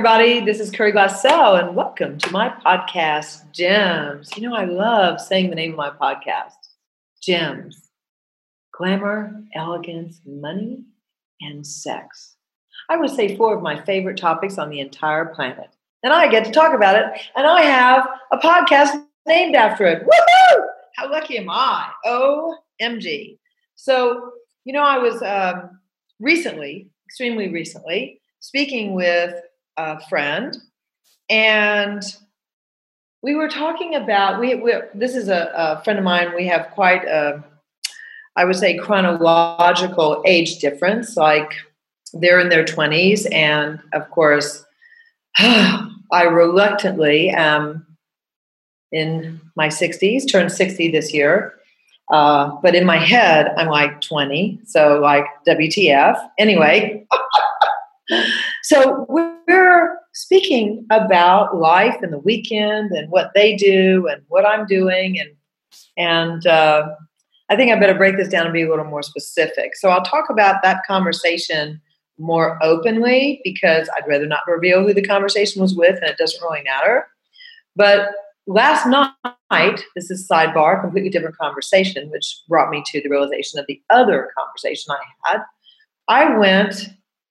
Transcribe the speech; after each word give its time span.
everybody. 0.00 0.40
This 0.40 0.60
is 0.60 0.70
Kari 0.70 0.92
Glassell, 0.92 1.60
and 1.60 1.76
welcome 1.76 2.16
to 2.16 2.32
my 2.32 2.48
podcast, 2.48 3.52
Gems. 3.52 4.30
You 4.34 4.48
know, 4.48 4.56
I 4.56 4.64
love 4.64 5.20
saying 5.20 5.50
the 5.50 5.54
name 5.54 5.72
of 5.72 5.76
my 5.76 5.90
podcast, 5.90 6.54
Gems 7.22 7.90
Glamour, 8.72 9.44
Elegance, 9.54 10.22
Money, 10.24 10.84
and 11.42 11.66
Sex. 11.66 12.36
I 12.88 12.96
would 12.96 13.10
say 13.10 13.36
four 13.36 13.54
of 13.54 13.62
my 13.62 13.78
favorite 13.84 14.16
topics 14.16 14.56
on 14.56 14.70
the 14.70 14.80
entire 14.80 15.26
planet. 15.26 15.68
And 16.02 16.14
I 16.14 16.28
get 16.28 16.46
to 16.46 16.50
talk 16.50 16.74
about 16.74 16.96
it, 16.96 17.20
and 17.36 17.46
I 17.46 17.60
have 17.60 18.08
a 18.32 18.38
podcast 18.38 19.04
named 19.26 19.54
after 19.54 19.84
it. 19.84 20.02
Woohoo! 20.02 20.62
How 20.96 21.10
lucky 21.12 21.36
am 21.36 21.50
I? 21.50 21.90
OMG. 22.06 23.36
So, 23.74 24.32
you 24.64 24.72
know, 24.72 24.82
I 24.82 24.96
was 24.96 25.20
um, 25.20 25.78
recently, 26.20 26.88
extremely 27.06 27.48
recently, 27.48 28.22
speaking 28.40 28.94
with 28.94 29.34
a 29.80 30.00
friend, 30.08 30.56
and 31.28 32.02
we 33.22 33.34
were 33.34 33.48
talking 33.48 33.94
about 33.94 34.40
we, 34.40 34.54
we 34.54 34.74
this 34.94 35.14
is 35.14 35.28
a, 35.28 35.50
a, 35.54 35.82
friend 35.82 35.98
of 35.98 36.04
mine. 36.04 36.34
We 36.34 36.46
have 36.48 36.70
quite 36.70 37.04
a, 37.04 37.42
I 38.36 38.44
would 38.44 38.56
say, 38.56 38.76
chronological 38.76 40.22
age 40.26 40.58
difference. 40.58 41.16
Like 41.16 41.52
they're 42.12 42.40
in 42.40 42.48
their 42.48 42.64
twenties, 42.64 43.26
and 43.26 43.80
of 43.92 44.10
course, 44.10 44.64
I 45.38 46.24
reluctantly 46.30 47.30
am 47.30 47.86
in 48.92 49.40
my 49.56 49.68
sixties. 49.68 50.30
Turned 50.30 50.52
sixty 50.52 50.90
this 50.90 51.14
year. 51.14 51.54
Uh, 52.10 52.56
but 52.60 52.74
in 52.74 52.84
my 52.84 52.96
head, 52.98 53.52
I'm 53.56 53.68
like 53.68 54.00
20. 54.00 54.58
So, 54.64 54.98
like, 54.98 55.26
WTF. 55.46 56.16
Anyway, 56.40 57.06
so 58.64 59.06
we're 59.08 59.29
speaking 60.30 60.86
about 60.92 61.56
life 61.56 61.96
and 62.02 62.12
the 62.12 62.18
weekend 62.20 62.92
and 62.92 63.10
what 63.10 63.32
they 63.34 63.56
do 63.56 64.06
and 64.06 64.22
what 64.28 64.46
I'm 64.46 64.64
doing 64.64 65.18
and 65.18 65.30
and 65.96 66.46
uh, 66.46 66.88
I 67.48 67.56
think 67.56 67.72
I 67.72 67.80
better 67.80 67.96
break 67.96 68.16
this 68.16 68.28
down 68.28 68.44
and 68.44 68.52
be 68.52 68.62
a 68.62 68.70
little 68.70 68.84
more 68.84 69.02
specific. 69.02 69.74
So 69.74 69.90
I'll 69.90 70.04
talk 70.04 70.30
about 70.30 70.62
that 70.62 70.82
conversation 70.86 71.80
more 72.16 72.62
openly 72.62 73.40
because 73.42 73.88
I'd 73.96 74.06
rather 74.06 74.26
not 74.26 74.46
reveal 74.46 74.86
who 74.86 74.94
the 74.94 75.02
conversation 75.02 75.60
was 75.60 75.74
with 75.74 75.96
and 75.96 76.08
it 76.08 76.16
doesn't 76.16 76.42
really 76.42 76.62
matter. 76.62 77.08
But 77.74 78.10
last 78.46 78.86
night, 78.86 79.82
this 79.96 80.12
is 80.12 80.28
sidebar, 80.30 80.80
completely 80.80 81.10
different 81.10 81.38
conversation, 81.38 82.08
which 82.10 82.40
brought 82.48 82.70
me 82.70 82.84
to 82.86 83.02
the 83.02 83.08
realization 83.08 83.58
of 83.58 83.66
the 83.66 83.82
other 83.90 84.30
conversation 84.38 84.94
I 84.94 85.30
had. 85.30 85.40
I 86.06 86.38
went 86.38 86.90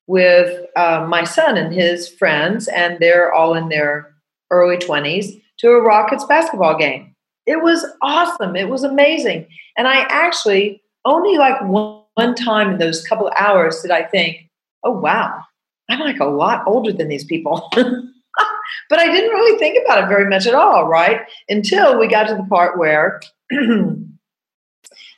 with 0.10 0.66
uh, 0.76 1.06
my 1.08 1.24
son 1.24 1.56
and 1.56 1.72
his 1.72 2.10
friends, 2.10 2.68
and 2.68 2.98
they're 3.00 3.32
all 3.32 3.54
in 3.54 3.70
their 3.70 4.12
early 4.50 4.76
20s, 4.76 5.40
to 5.60 5.70
a 5.70 5.82
Rockets 5.84 6.26
basketball 6.26 6.76
game. 6.76 7.16
It 7.46 7.62
was 7.62 7.86
awesome. 8.02 8.56
It 8.56 8.70
was 8.70 8.84
amazing. 8.84 9.46
And 9.78 9.88
I 9.88 10.08
actually 10.10 10.82
only 11.06 11.38
like 11.38 11.62
one, 11.62 12.02
one 12.16 12.34
time 12.34 12.72
in 12.72 12.80
those 12.80 13.06
couple 13.06 13.32
hours 13.38 13.82
did 13.82 13.92
I 13.92 14.02
think, 14.02 14.50
oh, 14.84 15.00
wow, 15.00 15.44
I'm 15.92 16.00
like 16.00 16.20
a 16.20 16.26
lot 16.26 16.64
older 16.66 16.92
than 16.92 17.08
these 17.08 17.26
people. 17.26 17.70
but 17.76 18.98
I 18.98 19.12
didn't 19.12 19.30
really 19.30 19.60
think 19.60 19.78
about 19.86 20.04
it 20.04 20.08
very 20.08 20.28
much 20.28 20.48
at 20.48 20.56
all, 20.56 20.88
right? 20.88 21.22
Until 21.50 22.00
we 22.00 22.08
got 22.08 22.28
to 22.30 22.34
the 22.34 22.48
part 22.50 22.80
where 22.80 23.22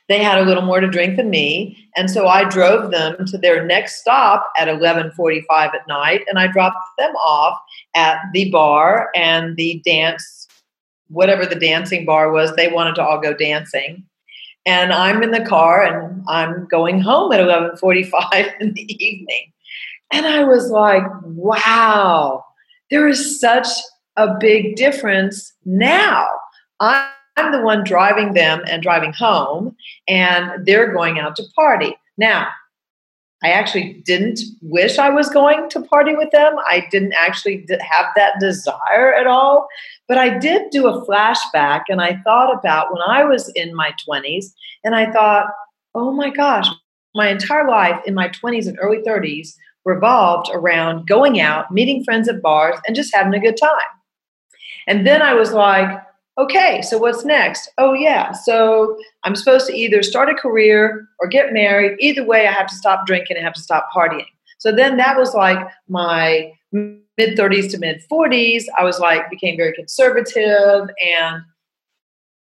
they 0.08 0.22
had 0.22 0.38
a 0.38 0.44
little 0.44 0.62
more 0.62 0.80
to 0.80 0.88
drink 0.88 1.16
than 1.16 1.30
me 1.30 1.76
and 1.96 2.10
so 2.10 2.26
i 2.26 2.44
drove 2.44 2.90
them 2.90 3.24
to 3.26 3.38
their 3.38 3.64
next 3.64 4.00
stop 4.00 4.50
at 4.58 4.68
11.45 4.68 5.44
at 5.50 5.86
night 5.88 6.22
and 6.28 6.38
i 6.38 6.46
dropped 6.46 6.76
them 6.98 7.14
off 7.16 7.58
at 7.94 8.18
the 8.32 8.50
bar 8.50 9.10
and 9.14 9.56
the 9.56 9.80
dance 9.84 10.48
whatever 11.08 11.44
the 11.44 11.54
dancing 11.54 12.04
bar 12.04 12.32
was 12.32 12.54
they 12.56 12.68
wanted 12.68 12.94
to 12.94 13.02
all 13.02 13.20
go 13.20 13.34
dancing. 13.34 14.02
And 14.64 14.92
i'm 14.92 15.22
in 15.22 15.30
the 15.30 15.44
car 15.44 15.84
and 15.84 16.22
i'm 16.28 16.66
going 16.66 17.00
home 17.00 17.32
at 17.32 17.40
11.45 17.40 18.52
in 18.60 18.72
the 18.72 19.04
evening. 19.04 19.52
And 20.12 20.26
i 20.26 20.44
was 20.44 20.70
like 20.70 21.04
wow 21.24 22.44
there 22.90 23.08
is 23.08 23.40
such 23.40 23.66
a 24.16 24.36
big 24.38 24.76
difference 24.76 25.52
now. 25.64 26.28
I 26.80 27.10
I'm 27.36 27.52
the 27.52 27.62
one 27.62 27.84
driving 27.84 28.34
them 28.34 28.62
and 28.68 28.82
driving 28.82 29.12
home, 29.12 29.76
and 30.06 30.66
they're 30.66 30.92
going 30.92 31.18
out 31.18 31.36
to 31.36 31.44
party. 31.56 31.96
Now, 32.18 32.48
I 33.42 33.50
actually 33.50 34.02
didn't 34.04 34.40
wish 34.60 34.98
I 34.98 35.10
was 35.10 35.28
going 35.28 35.68
to 35.70 35.82
party 35.82 36.14
with 36.14 36.30
them. 36.30 36.54
I 36.68 36.86
didn't 36.90 37.14
actually 37.14 37.66
have 37.80 38.06
that 38.14 38.38
desire 38.38 39.14
at 39.14 39.26
all. 39.26 39.66
But 40.06 40.18
I 40.18 40.38
did 40.38 40.70
do 40.70 40.86
a 40.86 41.04
flashback 41.04 41.82
and 41.88 42.00
I 42.00 42.20
thought 42.22 42.56
about 42.56 42.92
when 42.92 43.02
I 43.02 43.24
was 43.24 43.50
in 43.56 43.74
my 43.74 43.92
20s 44.08 44.46
and 44.84 44.94
I 44.94 45.10
thought, 45.10 45.48
oh 45.94 46.12
my 46.12 46.30
gosh, 46.30 46.68
my 47.16 47.28
entire 47.28 47.66
life 47.66 48.00
in 48.06 48.14
my 48.14 48.28
20s 48.28 48.68
and 48.68 48.78
early 48.80 48.98
30s 48.98 49.54
revolved 49.84 50.48
around 50.52 51.08
going 51.08 51.40
out, 51.40 51.72
meeting 51.72 52.04
friends 52.04 52.28
at 52.28 52.42
bars, 52.42 52.78
and 52.86 52.94
just 52.94 53.12
having 53.12 53.34
a 53.34 53.40
good 53.40 53.56
time. 53.56 53.72
And 54.86 55.04
then 55.04 55.20
I 55.20 55.34
was 55.34 55.52
like, 55.52 55.90
okay, 56.38 56.82
so 56.82 56.98
what's 56.98 57.24
next? 57.24 57.70
Oh, 57.78 57.92
yeah. 57.92 58.32
So 58.32 58.98
I'm 59.24 59.36
supposed 59.36 59.66
to 59.66 59.74
either 59.74 60.02
start 60.02 60.28
a 60.28 60.34
career 60.34 61.06
or 61.20 61.28
get 61.28 61.52
married. 61.52 61.96
Either 62.00 62.24
way, 62.24 62.46
I 62.46 62.52
have 62.52 62.66
to 62.68 62.74
stop 62.74 63.06
drinking 63.06 63.36
and 63.36 63.44
have 63.44 63.54
to 63.54 63.60
stop 63.60 63.88
partying. 63.94 64.26
So 64.58 64.72
then 64.74 64.96
that 64.96 65.16
was 65.16 65.34
like 65.34 65.58
my 65.88 66.52
mid 66.72 67.02
30s 67.18 67.70
to 67.72 67.78
mid 67.78 68.02
40s. 68.10 68.64
I 68.78 68.84
was 68.84 69.00
like, 69.00 69.28
became 69.30 69.56
very 69.56 69.72
conservative 69.72 70.88
and 71.04 71.42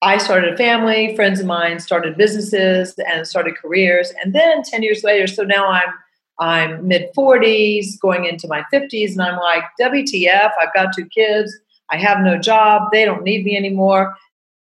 I 0.02 0.16
started 0.16 0.54
a 0.54 0.56
family, 0.56 1.14
friends 1.14 1.40
of 1.40 1.46
mine 1.46 1.78
started 1.78 2.16
businesses 2.16 2.94
and 3.06 3.26
started 3.26 3.56
careers. 3.56 4.12
And 4.22 4.34
then 4.34 4.62
10 4.62 4.82
years 4.82 5.04
later, 5.04 5.26
so 5.26 5.42
now 5.42 5.68
I'm 5.68 5.92
I'm 6.40 6.88
mid 6.88 7.12
40s, 7.16 8.00
going 8.00 8.24
into 8.24 8.48
my 8.48 8.64
50s, 8.72 9.12
and 9.12 9.20
I'm 9.20 9.38
like, 9.38 9.62
WTF, 9.78 10.50
I've 10.58 10.72
got 10.72 10.94
two 10.96 11.04
kids. 11.04 11.54
I 11.90 11.96
have 11.98 12.20
no 12.20 12.38
job. 12.38 12.90
They 12.92 13.04
don't 13.04 13.22
need 13.22 13.44
me 13.44 13.56
anymore. 13.56 14.16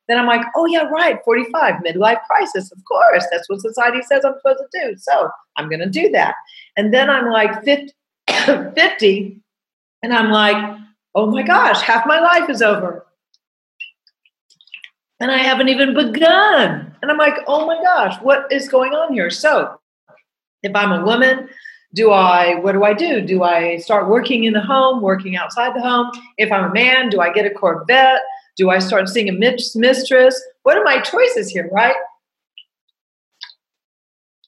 Then 0.08 0.18
I'm 0.18 0.26
like, 0.26 0.44
oh, 0.56 0.64
yeah, 0.66 0.84
right, 0.84 1.22
45, 1.22 1.82
midlife 1.82 2.20
crisis. 2.26 2.72
Of 2.72 2.82
course, 2.86 3.26
that's 3.30 3.48
what 3.48 3.60
society 3.60 4.00
says 4.02 4.24
I'm 4.24 4.34
supposed 4.38 4.62
to 4.70 4.80
do. 4.80 4.96
So 4.96 5.30
I'm 5.56 5.68
going 5.68 5.80
to 5.80 5.88
do 5.88 6.08
that. 6.10 6.34
And 6.76 6.94
then 6.94 7.10
I'm 7.10 7.28
like 7.30 7.62
50, 7.62 7.92
50, 8.74 9.40
and 10.02 10.14
I'm 10.14 10.30
like, 10.30 10.78
oh 11.14 11.30
my 11.30 11.42
gosh, 11.42 11.82
half 11.82 12.06
my 12.06 12.20
life 12.20 12.48
is 12.48 12.62
over. 12.62 13.04
And 15.20 15.30
I 15.30 15.38
haven't 15.38 15.68
even 15.68 15.94
begun. 15.94 16.94
And 17.02 17.10
I'm 17.10 17.18
like, 17.18 17.34
oh 17.46 17.66
my 17.66 17.82
gosh, 17.82 18.20
what 18.22 18.50
is 18.52 18.68
going 18.68 18.92
on 18.92 19.12
here? 19.12 19.30
So 19.30 19.78
if 20.62 20.74
I'm 20.74 20.92
a 20.92 21.04
woman, 21.04 21.48
do 21.94 22.10
I, 22.10 22.56
what 22.56 22.72
do 22.72 22.84
I 22.84 22.92
do? 22.92 23.20
Do 23.20 23.42
I 23.42 23.78
start 23.78 24.08
working 24.08 24.44
in 24.44 24.52
the 24.52 24.60
home, 24.60 25.00
working 25.00 25.36
outside 25.36 25.74
the 25.74 25.80
home? 25.80 26.10
If 26.36 26.52
I'm 26.52 26.70
a 26.70 26.74
man, 26.74 27.08
do 27.08 27.20
I 27.20 27.32
get 27.32 27.46
a 27.46 27.50
Corvette? 27.50 28.20
Do 28.56 28.70
I 28.70 28.78
start 28.78 29.08
seeing 29.08 29.28
a 29.28 29.32
mistress? 29.32 30.40
What 30.64 30.76
are 30.76 30.84
my 30.84 31.00
choices 31.00 31.48
here, 31.48 31.68
right? 31.72 31.94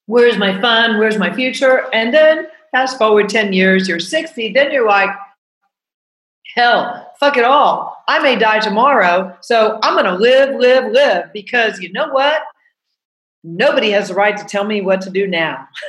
Where's 0.06 0.36
my 0.36 0.60
fun? 0.60 0.98
Where's 0.98 1.18
my 1.18 1.32
future? 1.32 1.86
And 1.94 2.12
then 2.12 2.48
fast 2.72 2.98
forward 2.98 3.28
10 3.28 3.52
years, 3.52 3.88
you're 3.88 4.00
60, 4.00 4.52
then 4.52 4.72
you're 4.72 4.86
like, 4.86 5.10
hell, 6.56 7.12
fuck 7.20 7.36
it 7.36 7.44
all. 7.44 7.96
I 8.08 8.18
may 8.18 8.36
die 8.36 8.58
tomorrow, 8.58 9.36
so 9.40 9.78
I'm 9.82 10.02
to 10.04 10.14
live, 10.14 10.56
live, 10.56 10.92
live 10.92 11.32
because 11.32 11.78
you 11.80 11.92
know 11.92 12.08
what? 12.08 12.42
Nobody 13.42 13.90
has 13.90 14.08
the 14.08 14.14
right 14.14 14.36
to 14.36 14.44
tell 14.44 14.64
me 14.64 14.80
what 14.80 15.00
to 15.02 15.10
do 15.10 15.26
now. 15.26 15.66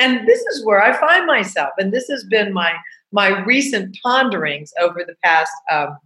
And 0.00 0.26
this 0.26 0.40
is 0.40 0.64
where 0.64 0.82
i 0.82 0.92
find 0.92 1.24
myself 1.24 1.70
and 1.78 1.92
this 1.92 2.08
has 2.08 2.24
been 2.24 2.52
my 2.52 2.72
my 3.12 3.44
recent 3.44 3.96
ponderings 4.02 4.72
over 4.80 5.04
the 5.06 5.14
past 5.22 5.52
um, 5.70 5.96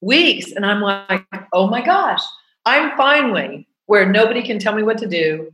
weeks 0.00 0.50
and 0.52 0.64
i'm 0.64 0.80
like 0.80 1.26
oh 1.52 1.66
my 1.68 1.84
gosh 1.84 2.22
i'm 2.64 2.96
finally 2.96 3.68
where 3.90 4.08
nobody 4.08 4.40
can 4.40 4.60
tell 4.60 4.76
me 4.76 4.84
what 4.84 4.98
to 4.98 5.08
do. 5.08 5.50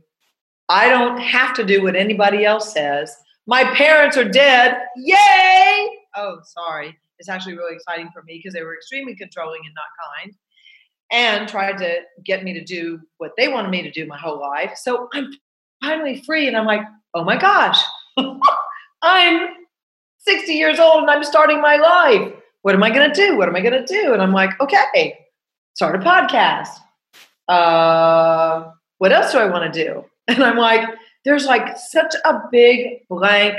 I 0.69 0.89
don't 0.89 1.17
have 1.17 1.55
to 1.55 1.63
do 1.63 1.81
what 1.81 1.95
anybody 1.95 2.45
else 2.45 2.71
says. 2.71 3.11
My 3.47 3.63
parents 3.73 4.15
are 4.15 4.29
dead. 4.29 4.77
Yay! 4.95 5.89
Oh 6.15 6.37
sorry. 6.43 6.95
It's 7.17 7.29
actually 7.29 7.57
really 7.57 7.75
exciting 7.75 8.11
for 8.13 8.21
me 8.21 8.37
because 8.37 8.53
they 8.53 8.61
were 8.61 8.75
extremely 8.75 9.15
controlling 9.15 9.61
and 9.65 9.73
not 9.73 9.85
kind 10.21 10.35
and 11.11 11.47
tried 11.47 11.77
to 11.77 12.01
get 12.23 12.43
me 12.43 12.53
to 12.53 12.63
do 12.63 12.99
what 13.17 13.31
they 13.37 13.47
wanted 13.47 13.69
me 13.69 13.81
to 13.81 13.91
do 13.91 14.05
my 14.05 14.17
whole 14.17 14.39
life. 14.39 14.77
So 14.77 15.09
I'm 15.13 15.31
finally 15.81 16.21
free, 16.25 16.47
and 16.47 16.57
I'm 16.57 16.65
like, 16.65 16.81
oh 17.13 17.23
my 17.23 17.37
gosh, 17.37 17.81
I'm 19.01 19.49
60 20.19 20.53
years 20.53 20.79
old 20.79 21.01
and 21.01 21.09
I'm 21.09 21.23
starting 21.23 21.61
my 21.61 21.77
life. 21.77 22.33
What 22.61 22.75
am 22.75 22.83
I 22.83 22.89
going 22.89 23.11
to 23.11 23.15
do? 23.15 23.37
What 23.37 23.47
am 23.47 23.55
I 23.55 23.61
going 23.61 23.85
to 23.85 23.85
do? 23.85 24.13
And 24.13 24.21
I'm 24.21 24.33
like, 24.33 24.59
okay, 24.59 25.17
start 25.73 25.95
a 25.95 25.99
podcast. 25.99 26.69
Uh, 27.47 28.71
what 28.97 29.13
else 29.13 29.31
do 29.31 29.37
I 29.37 29.45
want 29.45 29.73
to 29.73 29.83
do? 29.83 30.05
And 30.29 30.43
I'm 30.43 30.57
like, 30.57 30.85
there's 31.23 31.45
like 31.45 31.77
such 31.77 32.13
a 32.25 32.41
big 32.51 33.07
blank 33.07 33.55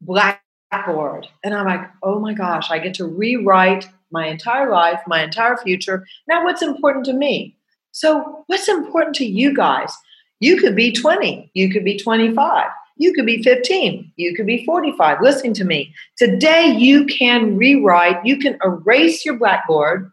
black 0.00 0.40
blackboard. 0.70 1.28
And 1.44 1.54
I'm 1.54 1.66
like, 1.66 1.88
oh 2.02 2.18
my 2.18 2.34
gosh, 2.34 2.70
I 2.70 2.78
get 2.78 2.94
to 2.94 3.06
rewrite 3.06 3.88
my 4.10 4.26
entire 4.26 4.70
life, 4.70 5.00
my 5.06 5.22
entire 5.22 5.56
future. 5.56 6.06
Now, 6.26 6.44
what's 6.44 6.62
important 6.62 7.04
to 7.06 7.12
me? 7.12 7.56
So, 7.92 8.44
what's 8.46 8.68
important 8.68 9.16
to 9.16 9.24
you 9.24 9.54
guys? 9.54 9.92
You 10.40 10.56
could 10.56 10.76
be 10.76 10.92
20, 10.92 11.50
you 11.54 11.70
could 11.70 11.84
be 11.84 11.98
25, 11.98 12.66
you 12.96 13.12
could 13.12 13.26
be 13.26 13.42
15, 13.42 14.12
you 14.16 14.36
could 14.36 14.46
be 14.46 14.64
45. 14.64 15.18
Listen 15.20 15.52
to 15.54 15.64
me. 15.64 15.92
Today, 16.16 16.74
you 16.76 17.06
can 17.06 17.56
rewrite, 17.56 18.24
you 18.24 18.38
can 18.38 18.56
erase 18.64 19.24
your 19.24 19.36
blackboard. 19.36 20.12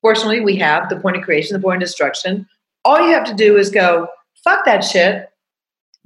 Fortunately, 0.00 0.40
we 0.40 0.56
have 0.56 0.88
the 0.88 0.96
point 0.96 1.16
of 1.16 1.22
creation, 1.22 1.54
the 1.54 1.62
point 1.62 1.82
of 1.82 1.86
destruction. 1.86 2.46
All 2.84 3.00
you 3.00 3.14
have 3.14 3.24
to 3.24 3.34
do 3.34 3.56
is 3.56 3.70
go, 3.70 4.08
fuck 4.42 4.64
that 4.64 4.84
shit. 4.84 5.30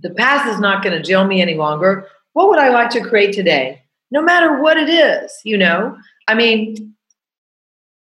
The 0.01 0.11
past 0.11 0.49
is 0.49 0.61
not 0.61 0.85
going 0.85 0.97
to 0.97 1.03
jail 1.03 1.27
me 1.27 1.43
any 1.43 1.55
longer. 1.55 2.07
What 2.39 2.51
would 2.51 2.61
I 2.61 2.69
like 2.69 2.91
to 2.91 3.01
create 3.01 3.33
today? 3.33 3.83
No 4.13 4.23
matter 4.23 4.63
what 4.63 4.77
it 4.77 4.89
is, 4.89 5.33
you 5.43 5.59
know? 5.59 5.99
I 6.29 6.37
mean, 6.37 6.95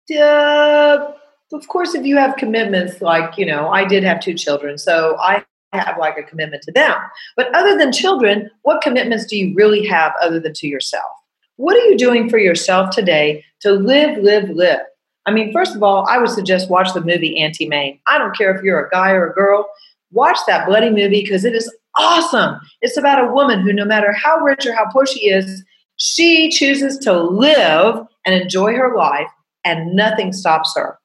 uh, 0.09 1.11
of 1.51 1.67
course, 1.67 1.95
if 1.95 2.05
you 2.05 2.15
have 2.15 2.37
commitments, 2.37 3.01
like, 3.01 3.37
you 3.37 3.45
know, 3.45 3.67
I 3.67 3.83
did 3.83 4.05
have 4.05 4.21
two 4.21 4.33
children, 4.33 4.77
so 4.77 5.17
I 5.19 5.43
have 5.73 5.97
like 5.99 6.17
a 6.17 6.23
commitment 6.23 6.63
to 6.63 6.71
them. 6.71 6.95
But 7.35 7.53
other 7.53 7.77
than 7.77 7.91
children, 7.91 8.49
what 8.61 8.81
commitments 8.81 9.25
do 9.25 9.35
you 9.35 9.53
really 9.53 9.85
have 9.87 10.13
other 10.21 10.39
than 10.39 10.53
to 10.53 10.65
yourself? 10.65 11.11
What 11.57 11.75
are 11.75 11.85
you 11.89 11.97
doing 11.97 12.29
for 12.29 12.37
yourself 12.37 12.91
today 12.95 13.43
to 13.59 13.73
live, 13.73 14.17
live, 14.23 14.49
live? 14.51 14.79
I 15.25 15.31
mean, 15.31 15.51
first 15.51 15.75
of 15.75 15.83
all, 15.83 16.07
I 16.09 16.17
would 16.17 16.29
suggest 16.29 16.69
watch 16.69 16.93
the 16.93 17.01
movie 17.01 17.37
Auntie 17.37 17.67
Mame. 17.67 17.99
I 18.07 18.17
don't 18.17 18.37
care 18.37 18.55
if 18.55 18.63
you're 18.63 18.85
a 18.85 18.89
guy 18.91 19.11
or 19.11 19.29
a 19.29 19.33
girl, 19.33 19.69
watch 20.13 20.37
that 20.47 20.67
bloody 20.67 20.89
movie 20.89 21.21
because 21.21 21.43
it 21.43 21.53
is 21.53 21.69
awesome. 21.97 22.59
It's 22.81 22.97
about 22.97 23.23
a 23.23 23.31
woman 23.31 23.61
who, 23.61 23.73
no 23.73 23.85
matter 23.85 24.13
how 24.13 24.37
rich 24.37 24.65
or 24.65 24.73
how 24.73 24.85
poor 24.91 25.05
she 25.05 25.29
is, 25.29 25.63
she 25.97 26.49
chooses 26.49 26.97
to 26.99 27.21
live 27.21 28.05
and 28.25 28.35
enjoy 28.35 28.73
her 28.73 28.95
life, 28.95 29.29
and 29.63 29.95
nothing 29.95 30.33
stops 30.33 30.73
her. 30.75 30.97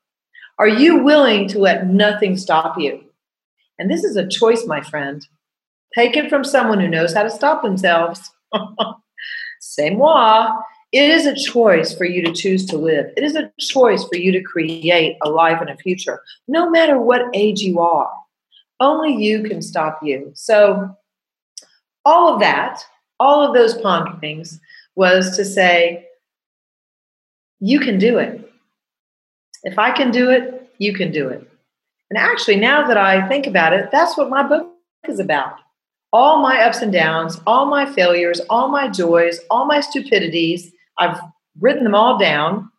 Are 0.59 0.69
you 0.69 1.03
willing 1.03 1.49
to 1.49 1.59
let 1.59 1.87
nothing 1.87 2.37
stop 2.37 2.79
you? 2.79 3.05
And 3.79 3.91
this 3.91 4.05
is 4.05 4.17
a 4.17 4.27
choice, 4.27 4.67
my 4.67 4.81
friend. 4.81 5.27
Take 5.95 6.17
it 6.17 6.31
from 6.31 6.45
someone 6.45 6.81
who 6.81 6.89
knows 6.89 7.15
how 7.15 7.23
to 7.23 7.31
stop 7.31 7.63
themselves. 7.63 8.31
C'est 9.61 9.91
moi. 9.91 10.57
It 10.93 11.11
is 11.11 11.27
a 11.27 11.35
choice 11.35 11.95
for 11.95 12.05
you 12.05 12.23
to 12.23 12.33
choose 12.33 12.65
to 12.67 12.79
live. 12.79 13.07
It 13.17 13.25
is 13.25 13.37
a 13.37 13.51
choice 13.61 14.05
for 14.05 14.17
you 14.17 14.33
to 14.33 14.43
create 14.43 15.17
a 15.23 15.29
life 15.29 15.61
and 15.61 15.69
a 15.69 15.77
future, 15.77 16.23
no 16.49 16.71
matter 16.71 16.99
what 16.99 17.23
age 17.35 17.61
you 17.61 17.81
are. 17.81 18.11
Only 18.81 19.15
you 19.15 19.43
can 19.43 19.63
stop 19.63 20.01
you. 20.03 20.33
So, 20.35 20.97
all 22.05 22.35
of 22.35 22.41
that, 22.41 22.83
all 23.19 23.47
of 23.47 23.55
those 23.55 23.75
ponderings 23.75 24.61
was 24.95 25.37
to 25.37 25.45
say, 25.45 26.07
you 27.59 27.81
can 27.81 27.99
do 27.99 28.19
it. 28.19 28.51
If 29.63 29.79
I 29.79 29.91
can 29.91 30.11
do 30.11 30.31
it, 30.31 30.71
you 30.79 30.93
can 30.93 31.11
do 31.11 31.29
it. 31.29 31.49
And 32.11 32.19
actually, 32.19 32.57
now 32.57 32.87
that 32.87 32.97
I 32.97 33.27
think 33.29 33.47
about 33.47 33.73
it, 33.73 33.91
that's 33.91 34.17
what 34.17 34.31
my 34.31 34.43
book 34.43 34.73
is 35.09 35.19
about. 35.19 35.57
All 36.13 36.41
my 36.41 36.61
ups 36.61 36.83
and 36.83 36.93
downs, 36.93 37.41
all 37.47 37.67
my 37.67 37.91
failures, 37.93 38.41
all 38.49 38.69
my 38.69 38.89
joys, 38.89 39.41
all 39.51 39.67
my 39.67 39.81
stupidities, 39.81 40.73
I've 40.99 41.19
written 41.59 41.85
them 41.85 41.95
all 41.95 42.19
down. 42.19 42.71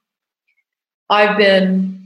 I've 1.09 1.37
been 1.37 1.96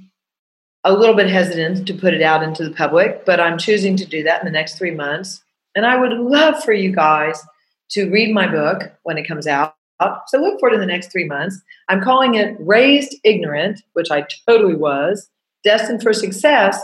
a 0.83 0.93
little 0.93 1.15
bit 1.15 1.29
hesitant 1.29 1.87
to 1.87 1.93
put 1.93 2.13
it 2.13 2.21
out 2.21 2.43
into 2.43 2.63
the 2.63 2.75
public, 2.75 3.25
but 3.25 3.39
I'm 3.39 3.57
choosing 3.57 3.95
to 3.97 4.05
do 4.05 4.23
that 4.23 4.41
in 4.41 4.45
the 4.45 4.51
next 4.51 4.77
three 4.77 4.91
months. 4.91 5.43
And 5.75 5.85
I 5.85 5.95
would 5.95 6.13
love 6.13 6.63
for 6.63 6.73
you 6.73 6.91
guys 6.93 7.41
to 7.91 8.09
read 8.09 8.33
my 8.33 8.47
book 8.47 8.91
when 9.03 9.17
it 9.17 9.27
comes 9.27 9.47
out. 9.47 9.75
So 10.27 10.39
look 10.39 10.59
for 10.59 10.69
it 10.69 10.73
in 10.73 10.79
the 10.79 10.85
next 10.87 11.11
three 11.11 11.25
months. 11.25 11.61
I'm 11.87 12.01
calling 12.01 12.35
it 12.35 12.57
Raised 12.59 13.15
Ignorant, 13.23 13.83
which 13.93 14.09
I 14.09 14.25
totally 14.47 14.75
was, 14.75 15.29
Destined 15.63 16.01
for 16.01 16.13
Success, 16.13 16.81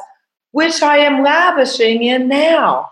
which 0.51 0.83
I 0.83 0.97
am 0.97 1.23
lavishing 1.23 2.03
in 2.03 2.27
now. 2.27 2.89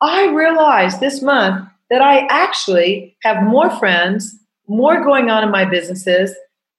I 0.00 0.28
realized 0.28 1.00
this 1.00 1.20
month 1.20 1.68
that 1.90 2.00
I 2.00 2.26
actually 2.30 3.16
have 3.22 3.42
more 3.42 3.68
friends, 3.68 4.38
more 4.66 5.04
going 5.04 5.28
on 5.28 5.44
in 5.44 5.50
my 5.50 5.64
businesses. 5.64 6.34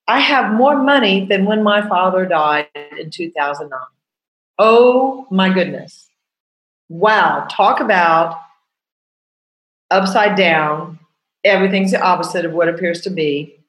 I 0.09 0.17
have 0.21 0.53
more 0.56 0.75
money 0.75 1.25
than 1.25 1.45
when 1.45 1.61
my 1.61 1.88
father 1.88 2.25
died 2.25 2.65
in 2.97 3.11
2009. 3.11 3.79
Oh 4.57 5.27
my 5.29 5.53
goodness. 5.53 6.09
Wow. 6.89 7.45
Talk 7.47 7.79
about 7.79 8.41
upside 9.91 10.35
down. 10.35 10.97
Everything's 11.44 11.91
the 11.91 12.01
opposite 12.01 12.44
of 12.44 12.53
what 12.53 12.67
appears 12.67 13.01
to 13.01 13.11
be. 13.11 13.59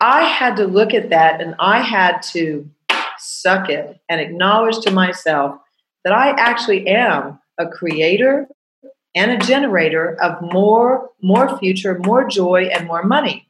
I 0.00 0.24
had 0.24 0.56
to 0.56 0.66
look 0.66 0.94
at 0.94 1.10
that 1.10 1.40
and 1.40 1.54
I 1.60 1.80
had 1.80 2.22
to 2.32 2.68
suck 3.16 3.70
it 3.70 4.00
and 4.08 4.20
acknowledge 4.20 4.80
to 4.80 4.90
myself 4.90 5.60
that 6.02 6.12
I 6.12 6.30
actually 6.30 6.88
am 6.88 7.38
a 7.56 7.68
creator 7.68 8.48
and 9.14 9.30
a 9.30 9.46
generator 9.46 10.20
of 10.20 10.42
more, 10.52 11.10
more 11.22 11.56
future, 11.58 12.00
more 12.00 12.26
joy, 12.26 12.64
and 12.64 12.88
more 12.88 13.04
money. 13.04 13.46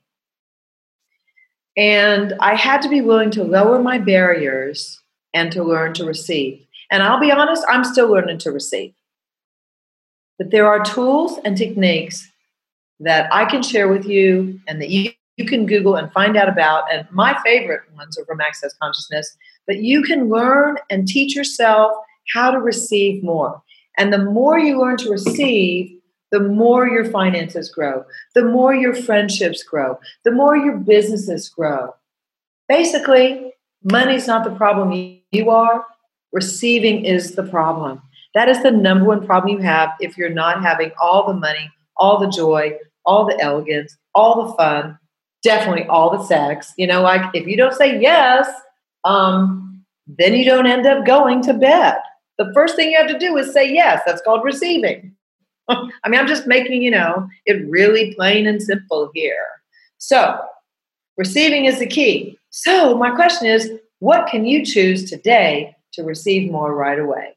And 1.76 2.34
I 2.40 2.54
had 2.54 2.82
to 2.82 2.88
be 2.88 3.00
willing 3.00 3.30
to 3.32 3.44
lower 3.44 3.82
my 3.82 3.98
barriers 3.98 5.00
and 5.32 5.50
to 5.52 5.64
learn 5.64 5.92
to 5.94 6.04
receive. 6.04 6.64
And 6.90 7.02
I'll 7.02 7.20
be 7.20 7.32
honest, 7.32 7.64
I'm 7.68 7.84
still 7.84 8.08
learning 8.08 8.38
to 8.38 8.52
receive. 8.52 8.94
But 10.38 10.50
there 10.50 10.66
are 10.66 10.84
tools 10.84 11.38
and 11.44 11.56
techniques 11.56 12.30
that 13.00 13.32
I 13.32 13.44
can 13.44 13.62
share 13.62 13.88
with 13.88 14.06
you 14.06 14.60
and 14.68 14.80
that 14.80 14.90
you, 14.90 15.10
you 15.36 15.46
can 15.46 15.66
Google 15.66 15.96
and 15.96 16.12
find 16.12 16.36
out 16.36 16.48
about. 16.48 16.92
And 16.92 17.06
my 17.10 17.36
favorite 17.42 17.82
ones 17.96 18.18
are 18.18 18.24
from 18.24 18.40
Access 18.40 18.74
Consciousness. 18.80 19.36
But 19.66 19.78
you 19.78 20.02
can 20.02 20.28
learn 20.28 20.76
and 20.90 21.08
teach 21.08 21.34
yourself 21.34 21.92
how 22.32 22.50
to 22.50 22.58
receive 22.58 23.22
more. 23.22 23.60
And 23.96 24.12
the 24.12 24.24
more 24.24 24.58
you 24.58 24.80
learn 24.80 24.96
to 24.98 25.10
receive, 25.10 25.98
the 26.30 26.40
more 26.40 26.88
your 26.88 27.04
finances 27.04 27.70
grow, 27.70 28.04
the 28.34 28.44
more 28.44 28.74
your 28.74 28.94
friendships 28.94 29.62
grow, 29.62 29.98
the 30.24 30.32
more 30.32 30.56
your 30.56 30.76
businesses 30.76 31.48
grow. 31.48 31.94
Basically, 32.68 33.52
money's 33.82 34.26
not 34.26 34.44
the 34.44 34.56
problem 34.56 35.20
you 35.30 35.50
are, 35.50 35.84
receiving 36.32 37.04
is 37.04 37.32
the 37.32 37.44
problem. 37.44 38.02
That 38.34 38.48
is 38.48 38.62
the 38.62 38.72
number 38.72 39.04
one 39.04 39.24
problem 39.24 39.56
you 39.56 39.62
have 39.64 39.90
if 40.00 40.18
you're 40.18 40.30
not 40.30 40.62
having 40.62 40.90
all 41.00 41.26
the 41.26 41.34
money, 41.34 41.70
all 41.96 42.18
the 42.18 42.28
joy, 42.28 42.76
all 43.06 43.26
the 43.26 43.40
elegance, 43.40 43.96
all 44.14 44.46
the 44.46 44.54
fun, 44.54 44.98
definitely 45.42 45.84
all 45.84 46.10
the 46.10 46.24
sex. 46.24 46.72
You 46.76 46.88
know, 46.88 47.02
like 47.02 47.30
if 47.34 47.46
you 47.46 47.56
don't 47.56 47.74
say 47.74 48.00
yes, 48.00 48.50
um, 49.04 49.84
then 50.06 50.34
you 50.34 50.44
don't 50.44 50.66
end 50.66 50.86
up 50.86 51.06
going 51.06 51.42
to 51.42 51.54
bed. 51.54 51.96
The 52.38 52.50
first 52.52 52.74
thing 52.74 52.90
you 52.90 52.98
have 52.98 53.08
to 53.08 53.18
do 53.18 53.36
is 53.36 53.52
say 53.52 53.72
yes. 53.72 54.02
That's 54.04 54.22
called 54.22 54.42
receiving. 54.42 55.14
I 55.68 56.08
mean, 56.08 56.20
I'm 56.20 56.26
just 56.26 56.46
making, 56.46 56.82
you 56.82 56.90
know, 56.90 57.28
it 57.46 57.68
really 57.68 58.14
plain 58.14 58.46
and 58.46 58.62
simple 58.62 59.10
here. 59.14 59.46
So, 59.98 60.38
receiving 61.16 61.64
is 61.64 61.78
the 61.78 61.86
key. 61.86 62.38
So, 62.50 62.96
my 62.96 63.10
question 63.10 63.48
is 63.48 63.70
what 64.00 64.26
can 64.26 64.44
you 64.44 64.64
choose 64.64 65.08
today 65.08 65.74
to 65.94 66.02
receive 66.02 66.50
more 66.50 66.74
right 66.74 66.98
away? 66.98 67.36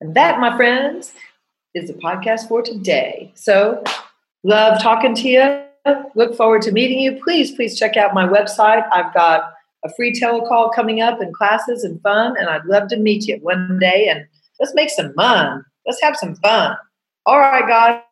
And 0.00 0.14
that, 0.14 0.40
my 0.40 0.56
friends, 0.56 1.12
is 1.74 1.88
the 1.88 1.94
podcast 1.94 2.48
for 2.48 2.62
today. 2.62 3.32
So, 3.34 3.82
love 4.42 4.80
talking 4.82 5.14
to 5.16 5.28
you. 5.28 5.64
Look 6.14 6.34
forward 6.36 6.62
to 6.62 6.72
meeting 6.72 7.00
you. 7.00 7.20
Please, 7.22 7.52
please 7.52 7.78
check 7.78 7.96
out 7.96 8.14
my 8.14 8.26
website. 8.26 8.86
I've 8.92 9.12
got 9.14 9.52
a 9.84 9.92
free 9.94 10.12
telecall 10.12 10.74
coming 10.74 11.00
up 11.00 11.20
and 11.20 11.34
classes 11.34 11.84
and 11.84 12.00
fun. 12.02 12.36
And 12.38 12.48
I'd 12.48 12.64
love 12.66 12.88
to 12.88 12.96
meet 12.96 13.26
you 13.26 13.36
one 13.42 13.78
day 13.78 14.08
and 14.08 14.26
let's 14.58 14.74
make 14.74 14.90
some 14.90 15.12
fun. 15.14 15.64
Let's 15.86 16.02
have 16.02 16.16
some 16.16 16.34
fun. 16.36 16.76
All 17.26 17.38
right, 17.38 17.66
guys. 17.66 18.02